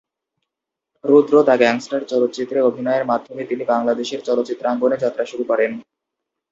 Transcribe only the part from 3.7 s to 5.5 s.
বাংলাদেশের চলচ্চিত্রাঙ্গনে যাত্রা শুরু